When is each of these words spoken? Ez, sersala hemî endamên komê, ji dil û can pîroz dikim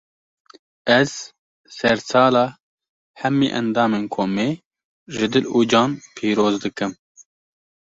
Ez, 0.99 1.11
sersala 1.77 2.43
hemî 3.21 3.47
endamên 3.59 4.05
komê, 4.15 4.49
ji 5.13 5.25
dil 5.33 5.45
û 5.57 5.59
can 5.71 5.91
pîroz 6.15 6.55
dikim 6.63 6.91